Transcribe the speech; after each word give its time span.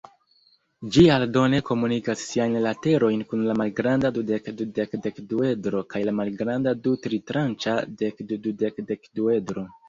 Ĝi 0.93 1.01
aldone 1.15 1.57
komunigas 1.65 2.23
siajn 2.29 2.55
laterojn 2.67 3.21
kun 3.33 3.43
la 3.49 3.57
malgranda 3.61 4.11
dudek-dudek-dekduedro 4.15 5.83
kaj 5.93 6.03
la 6.09 6.15
malgranda 6.21 6.75
du-tritranĉa 6.89 7.77
dekdu-dudek-dekduedro. 8.03 9.69